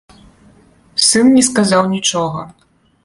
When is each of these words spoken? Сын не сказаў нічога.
Сын 1.07 1.29
не 1.35 1.43
сказаў 1.49 1.83
нічога. 1.95 2.41